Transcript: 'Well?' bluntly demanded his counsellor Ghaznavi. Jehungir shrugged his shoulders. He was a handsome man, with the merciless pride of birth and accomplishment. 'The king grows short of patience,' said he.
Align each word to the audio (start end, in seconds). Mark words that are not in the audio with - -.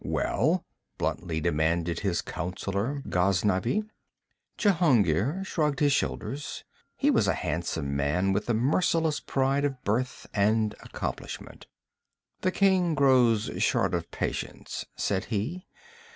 'Well?' 0.03 0.65
bluntly 0.97 1.39
demanded 1.39 1.99
his 1.99 2.23
counsellor 2.23 3.03
Ghaznavi. 3.07 3.83
Jehungir 4.57 5.43
shrugged 5.45 5.79
his 5.79 5.93
shoulders. 5.93 6.63
He 6.97 7.11
was 7.11 7.27
a 7.27 7.35
handsome 7.35 7.95
man, 7.95 8.33
with 8.33 8.47
the 8.47 8.55
merciless 8.55 9.19
pride 9.19 9.63
of 9.63 9.83
birth 9.83 10.25
and 10.33 10.73
accomplishment. 10.81 11.67
'The 12.41 12.51
king 12.51 12.95
grows 12.95 13.51
short 13.59 13.93
of 13.93 14.09
patience,' 14.09 14.87
said 14.97 15.25
he. 15.25 15.67